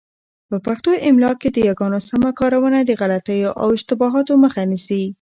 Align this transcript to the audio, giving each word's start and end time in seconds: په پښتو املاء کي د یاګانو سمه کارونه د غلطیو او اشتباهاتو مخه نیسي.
په 0.49 0.57
پښتو 0.65 0.91
املاء 1.07 1.35
کي 1.41 1.49
د 1.51 1.57
یاګانو 1.67 1.99
سمه 2.09 2.29
کارونه 2.39 2.79
د 2.83 2.91
غلطیو 3.01 3.49
او 3.61 3.67
اشتباهاتو 3.77 4.33
مخه 4.43 4.61
نیسي. 4.71 5.03